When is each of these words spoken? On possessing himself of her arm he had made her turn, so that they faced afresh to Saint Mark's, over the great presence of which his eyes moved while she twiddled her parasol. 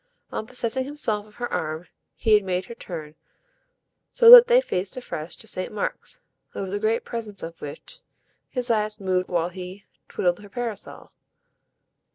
On 0.31 0.47
possessing 0.47 0.85
himself 0.85 1.27
of 1.27 1.35
her 1.35 1.53
arm 1.53 1.85
he 2.15 2.33
had 2.33 2.43
made 2.43 2.65
her 2.65 2.73
turn, 2.73 3.13
so 4.11 4.31
that 4.31 4.47
they 4.47 4.59
faced 4.59 4.97
afresh 4.97 5.35
to 5.35 5.45
Saint 5.47 5.71
Mark's, 5.71 6.21
over 6.55 6.71
the 6.71 6.79
great 6.79 7.05
presence 7.05 7.43
of 7.43 7.61
which 7.61 7.99
his 8.49 8.71
eyes 8.71 8.99
moved 8.99 9.29
while 9.29 9.51
she 9.51 9.85
twiddled 10.07 10.39
her 10.39 10.49
parasol. 10.49 11.11